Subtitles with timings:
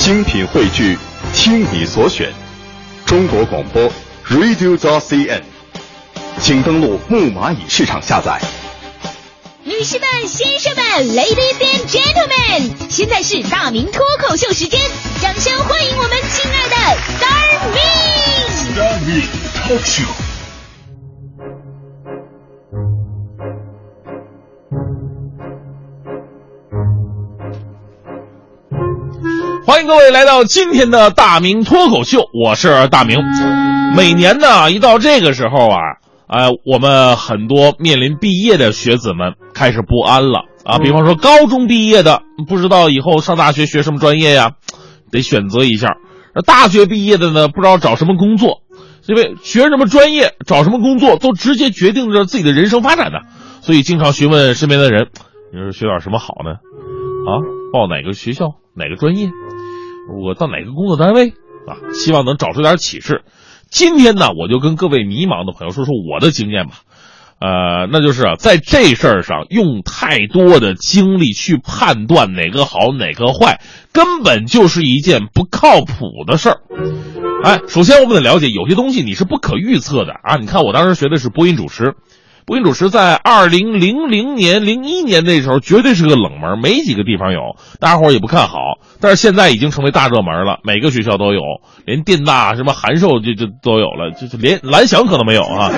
[0.00, 0.98] 精品汇聚，
[1.34, 2.32] 听你所选，
[3.04, 3.82] 中国广播
[4.30, 5.42] Radio t CN，
[6.40, 8.40] 请登录木蚂蚁市场下载。
[9.62, 10.84] 女士们、先生们
[11.14, 14.80] ，Ladies and Gentlemen，现在是大明脱口秀时间，
[15.20, 16.76] 掌声欢迎我们亲爱的
[17.18, 17.78] Star Me。
[18.74, 19.22] 大明
[19.66, 19.82] 脱口
[29.70, 33.20] 欢迎各位来到今天的大明脱口秀，我是大明。
[33.96, 35.78] 每年呢，一到这个时候啊，
[36.26, 40.78] 呃，我们很多面临毕业的学子们开始不安了啊。
[40.80, 44.54] 比方说高中毕业的，不知道以后上大学学什么专业呀，
[45.12, 45.90] 得选择一下；
[46.34, 48.62] 那大学毕业的呢，不知道找什么工作，
[49.06, 53.20] 因为学什么专业、找什么工作，都直接决定着自己的人生发展的。
[53.60, 55.10] 所以经常询问身边的人
[55.54, 56.54] ：“你说学点什么好呢？
[57.30, 57.38] 啊，
[57.72, 59.28] 报哪个学校、哪个专业？”
[60.08, 61.30] 我到哪个工作单位
[61.66, 61.76] 啊？
[61.92, 63.22] 希望能找出点启示。
[63.68, 66.80] 今天呢，我就跟各位迷茫的朋友说说我的经验吧。
[67.40, 76.60] 呃，那就是啊，在这事儿上用太多的精力去判断哪个好哪个坏，根本就是一件不靠谱的事儿。
[77.42, 80.36] 哎，首先我们得了解，有些东西你是不可预测的啊。
[80.36, 81.94] 你看，我当时学的是播音主持。
[82.50, 88.58] 播音主持在二零零零年、零一年那时候绝对是个冷门，没几个地方有，大家伙也不看好。
[89.00, 91.40] 但是现在已经成为大热门了，每个学校都有，
[91.86, 95.70] 连电大、什么函授就就都有了，就是连蓝翔可能没有啊。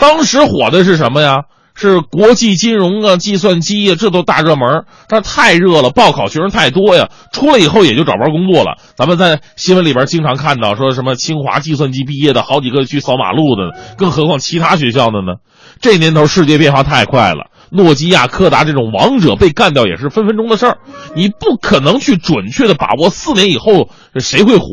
[0.00, 1.42] 当时火的是什么呀？
[1.74, 4.84] 是国际金融啊、计算机呀，这都大热门。
[5.08, 8.78] 但是太热了，报考学生太多呀，出来以后也就找不着工作了。
[8.96, 15.38] 咱们在新闻里边经常看到，说什么清华计算机毕业的好几个去扫马路的，更何况其他学校的呢？
[15.80, 20.78] 这年头世界变化太快了，诺基亚、柯达这种王者被干掉也是分分钟的事儿。
[21.16, 23.88] 你不可能去准确的把握四年以后
[24.20, 24.66] 谁会火。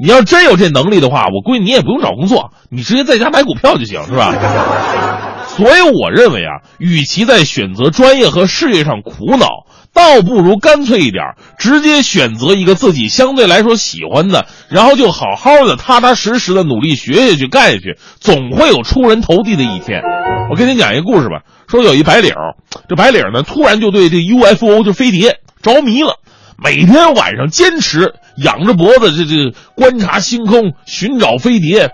[0.00, 4.32] 你要真有这能力的话，我估计你也不用找工作，你直接在家买股票就行，是吧？
[5.56, 9.46] 所以我认为啊，与其在选择专业和事业上苦恼，
[9.92, 11.22] 倒不如干脆一点，
[11.58, 20.02] 直接选择一个自己相对来说喜欢的，然后就好好的、踏踏实实的努力学下去、干下去，总会有出人头地的一天。
[20.50, 22.32] 我跟你讲一个故事吧，说有一白领，
[22.88, 26.18] 这白领呢突然就对这 UFO 就飞碟着迷了，
[26.56, 31.90] 每天晚上坚持仰着脖子这这观察星空，寻找飞碟。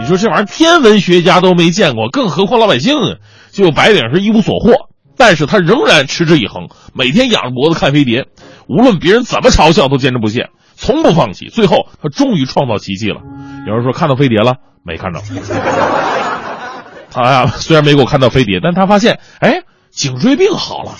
[0.00, 3.16] 你说这玩意儿天文学家都没见过，更何况老百姓啊！
[3.52, 8.26] 就白领是一无所获，但是他仍然持之以恒，每天仰着脖子看飞碟，
[8.68, 11.46] 无论别人怎么嘲笑都坚持不懈，从不放弃。
[11.48, 13.20] 最后他终于创造奇迹了。
[13.66, 15.20] 有人说看到飞碟了没看着？
[17.12, 20.92] 他呀，虽然没给我看到飞碟，但他发现，哎，颈椎病好了，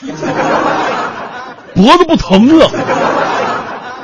[1.75, 2.71] 脖子不疼了。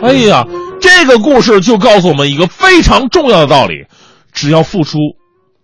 [0.03, 0.44] 哎呀，
[0.81, 3.87] 这个故事就告诉我们一个非常重要的道理。
[4.32, 4.99] 只要付出，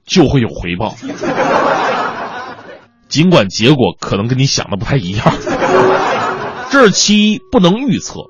[0.06, 0.94] 就会有回报。
[3.08, 5.34] 尽管结果可能跟你想的不太一样，
[6.70, 8.20] 这是其一，不能预测。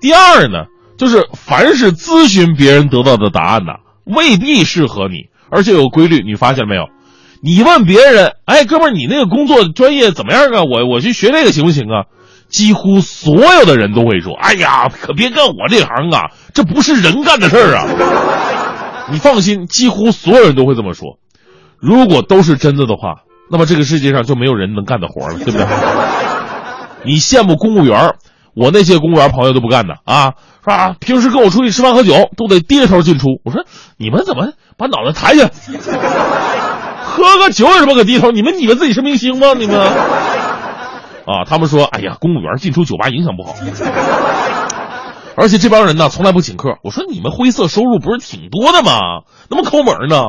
[0.00, 3.72] 第二呢，就是凡是咨询别人得到的答案呢，
[4.04, 6.22] 未必适合你，而且有规律。
[6.24, 6.84] 你发现没有？
[7.42, 10.62] 你问别人，哎，哥们儿，你那个工作专业怎么样啊？
[10.62, 12.06] 我我去学这个行不行啊？
[12.52, 17.86] 几乎所有的人都会说，哎呀，可别干我这行啊，这不是人干的事儿啊。
[19.10, 21.18] 你放心，几乎所有人都会这么说。
[21.78, 25.66] 如果都是真的的话，那么这个世界上就没有人能干的活了，对不对？
[27.04, 28.14] 你羡慕公务员，
[28.54, 30.94] 我那些公务员朋友都不干的啊，是吧？
[31.00, 33.40] 平时跟我出去吃饭喝酒都得低着头进出。
[33.44, 33.64] 我说
[33.96, 35.50] 你们怎么把脑袋抬起来？
[37.02, 38.30] 喝个酒有什么可低头？
[38.30, 39.54] 你们以为自己是明星吗？
[39.54, 39.76] 你们？
[41.24, 43.54] 啊，他们说，哎呀，公务员进出酒吧影响不好。
[45.34, 46.76] 而且这帮人呢，从来不请客。
[46.82, 49.22] 我说你们灰色收入不是挺多的吗？
[49.48, 50.22] 那么抠门呢？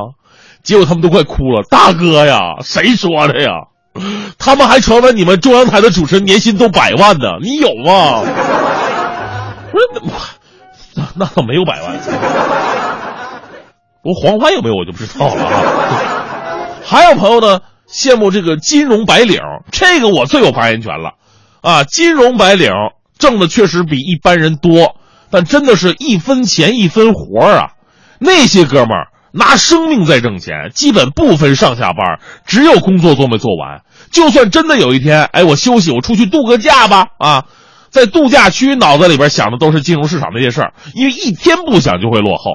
[0.62, 1.62] 结果他们都快哭了。
[1.68, 3.50] 大哥呀，谁说的呀？
[4.38, 8.22] 他们还传闻你们中央台的主持人年薪都百万呢，你有吗？
[9.70, 9.86] 不是，
[10.94, 11.98] 那那倒没有百万。
[14.02, 15.62] 我黄欢有没有我就不知道了啊。
[16.82, 19.40] 还有朋友呢，羡慕这个金融白领，
[19.72, 21.14] 这个我最有发言权了
[21.60, 21.84] 啊！
[21.84, 22.70] 金融白领。
[23.16, 24.96] 挣的确实比一般人多，
[25.30, 27.70] 但真的是一分钱一分活啊！
[28.18, 33.82] 那些哥们儿拿生命在挣钱，基本不分上下班，只有工作做没做完。
[34.10, 37.44] 就算真的有一天，哎，我休息，我出去度个假吧，啊，
[37.88, 42.50] 在度假区脑子里边想的都是金融市场那些事儿，因为一天不想就会落后。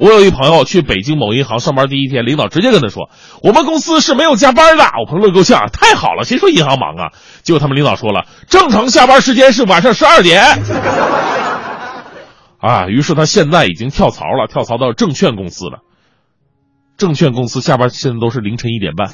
[0.00, 3.10] 我有一朋友去北京某银行上班，第一天，领导直接跟他说
[3.42, 7.12] ：“我们公司是没有加班的。”我朋友乐够呛，太好了，谁说银行忙啊？
[7.42, 10.42] 结果他们领导说了，正常下班时间是晚上十二点。
[12.58, 15.80] 啊，于是他现在已经跳槽了，跳槽到证券公司了。
[16.96, 19.08] 证券公司下班现在都是凌晨一点半。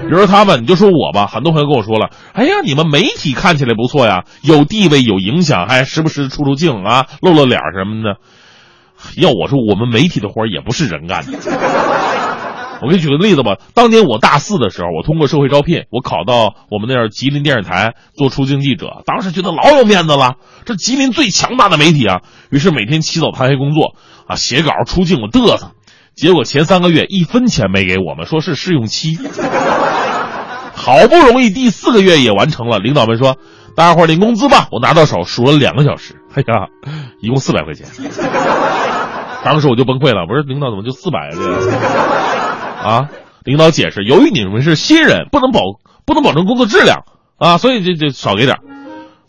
[0.00, 8.18] 比如说他们，你就说我吧，很多朋友跟我说了，哎呀，你们媒体看起来不错呀，有地位有影响，还时不时出出镜啊，露露脸什么的。
[9.16, 11.38] 要我说，我们媒体的活也不是人干的。
[12.82, 20.34] 我给你举个例子吧，当年我大四的时候，我通过社会招聘，我考到我们那儿吉林电视台做出镜记者，当时觉得老有面子了，
[20.66, 22.20] 这吉林最强大的媒体啊。
[22.50, 23.94] 于是每天起早贪黑工作
[24.26, 25.70] 啊，写稿出镜，我嘚瑟。
[26.14, 29.18] 结果前三个月一分钱没给我们，说是试用期。
[30.74, 33.38] 好不容易第四个月也完成了，领导们说
[33.74, 36.68] ：“大家伙领工资吧。”我拿到手数了两个小时，哎呀，
[37.20, 37.86] 一共四百块钱。
[39.44, 41.30] 当时我就崩溃了，我说：“领导怎么就四百
[42.82, 42.82] 啊？
[42.82, 43.08] 啊？”
[43.44, 45.60] 领导解释：“由于你们是新人，不能保
[46.04, 47.04] 不能保证工作质量
[47.38, 48.58] 啊，所以就就少给点。”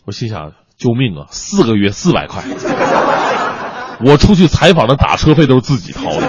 [0.06, 1.26] 我心想：“救命啊！
[1.30, 2.42] 四个月四百块，
[4.04, 6.22] 我出去采访的打车费都是自己掏的。”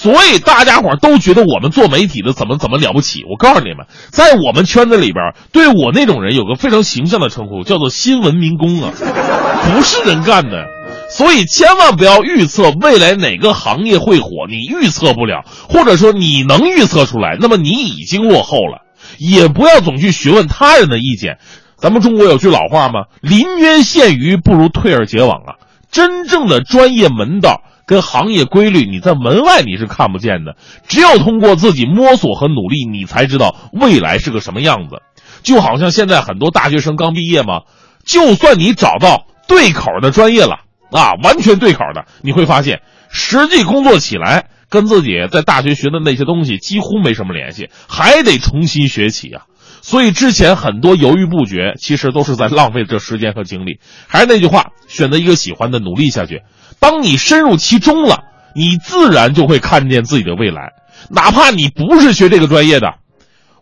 [0.00, 3.24] 所以大家伙都觉得我们做媒体的怎么怎么了不起。
[3.28, 10.66] 我告诉你们，在我们圈子里边，对我那种人有个非常形象的称呼，叫做新闻民工啊，不是人干的。
[11.10, 18.82] 所以千万不要预测未来哪个行业会火，你预测不了，或者说你能预测出来，那么你已经落后了。
[19.18, 21.38] 也不要总去询问他人的意见。
[21.76, 23.06] 咱们中国有句老话吗？
[23.20, 25.54] 临渊羡鱼，不如退而结网啊。
[25.90, 27.62] 真正的专业门道。
[27.88, 30.56] 跟行业规律，你在门外你是看不见的，
[30.86, 35.00] 只有通过自己摸索和努力，你才知道未来是个什么样子。
[35.42, 37.62] 就好像现在很多大学生刚毕业嘛，
[38.04, 49.44] 就算你找到对口的专业了啊，完全对口的，你会发现实际工作起来跟自己在大学学的那些东西几乎没什么联系，还得重新学起啊。
[49.88, 53.80] 所以之前很多犹豫不决，其实都是在浪费这时间和精力。
[54.06, 56.42] 还是那句话，选择一个喜欢的，努力下去。
[56.78, 58.18] 当你深入其中了，
[58.54, 60.72] 你自然就会看见自己的未来。
[61.08, 62.96] 哪怕你不是学这个专业的，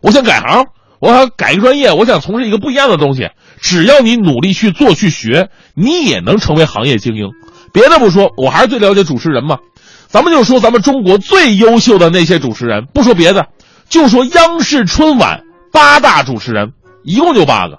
[0.01, 0.65] 我想改行，
[0.99, 3.29] 我想改个专业，我想从事一个不一样的东西。
[3.61, 7.29] 只要你努力去做去学，你也能成为行业精英。
[7.71, 9.59] 别的不说，我还是最了解主持人嘛。
[10.07, 13.45] 咱们就说咱们中国最优秀的那些主持人，不说别的，
[13.87, 15.43] 就说央视春晚
[15.77, 17.77] 八大主持人，一共就八个。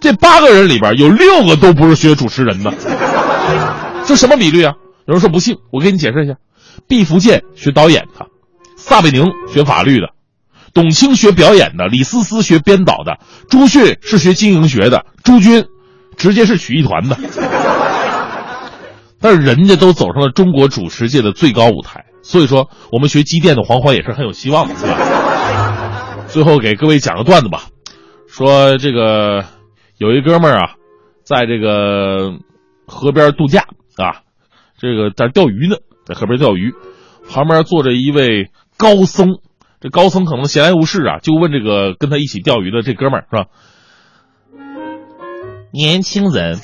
[0.00, 2.72] 这八个人里边有六个都不是学主持人的。
[4.06, 4.72] 这什么比率啊？
[5.06, 6.36] 有人说不信，我给你解释一下：
[6.88, 8.24] 毕福剑学导演的，
[8.78, 10.08] 撒贝宁学法律的，
[10.72, 13.18] 董卿学表演的，李思思学编导的，
[13.50, 15.66] 朱迅是学经营学的，朱军
[16.16, 17.18] 直接是曲艺团的。
[19.20, 24.96] 但是人家都走上了中国主持界的最高舞台，所以说我们学机电的黄欢也是很有希望的，是吧？
[26.28, 27.68] 最后给各位讲个段子吧，
[28.26, 29.44] 说这个
[29.98, 30.74] 有一哥们儿啊，
[31.22, 32.38] 在这个
[32.86, 33.66] 河边度假。
[33.96, 34.22] 啊，
[34.76, 36.74] 这个在钓鱼呢，在河边钓鱼，
[37.30, 39.38] 旁边坐着一位高僧。
[39.80, 43.46] 这高僧可能闲来无事啊，就问这个跟他一起钓鱼的这哥们儿是吧？
[45.72, 46.58] 年轻人，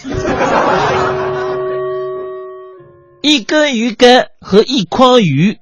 [3.22, 5.58] 一根鱼竿和一筐鱼，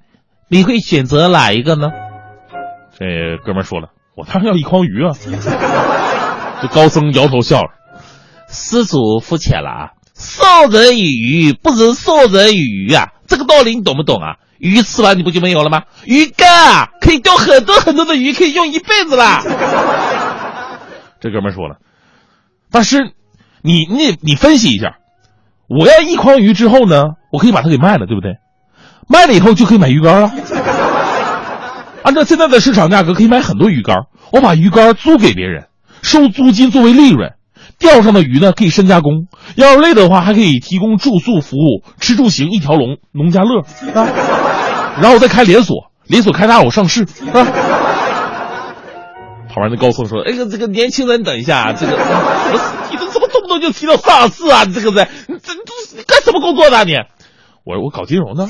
[0.48, 1.90] 你会选择哪一个呢？
[2.98, 5.14] 这哥们儿说了，我当然要一筐鱼啊。
[6.60, 7.70] 这高僧摇头笑了，
[8.48, 9.90] 施主肤浅了啊。
[10.14, 13.12] 授人以鱼，不如授人以渔啊！
[13.28, 14.34] 这个道理你懂不懂啊？
[14.58, 15.82] 鱼吃完你不就没有了吗？
[16.05, 19.44] 鱼竿啊，可以钓很多很多的鱼，可以用一辈子啦。
[21.20, 21.76] 这哥们说了，
[22.72, 23.12] 大师，
[23.62, 24.96] 你你你分析一下，
[25.69, 28.38] 我要一筐鱼之后呢，我可以把它给卖了，对不对？
[29.08, 30.32] 卖了以后就可以买鱼竿了。
[32.08, 35.67] 按照现在的市场价格，可以买很多鱼竿，我把鱼竿租给别人，
[36.00, 37.34] 收租金作为利润。
[37.79, 43.60] 钓上的鱼呢，可以深加工；要是累的话，还可以提供住宿服务，吃住行一条龙，农家乐
[43.93, 44.08] 啊。
[45.03, 47.44] 然后再开连锁，连锁开大我上市啊。
[49.50, 54.65] 旁边的高僧说：“哎呀，这个年轻人，等一下，这个怎么怎么动不动就提到上市啊？
[54.65, 55.53] 你这个人，你这
[55.94, 56.94] 这干什么工作的你？
[57.65, 58.48] 我我搞金融的。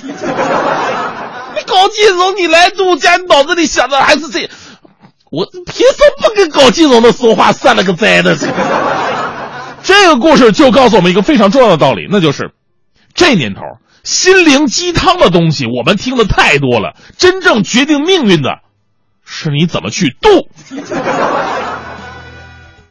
[1.69, 4.51] 搞金融，你来度假，你脑子里想的还是这？
[5.31, 7.53] 我凭什么不跟搞金融的说话？
[7.53, 8.35] 算了个灾的！
[8.35, 8.55] 这个。”
[9.81, 12.51] 这个故事就告诉我们一个非常重要的道理，那就是
[13.15, 13.61] 这年头
[14.03, 18.59] 心灵鸡汤的东西我们听的太多了，真正决定命运的，
[19.25, 20.49] 是你怎么去度。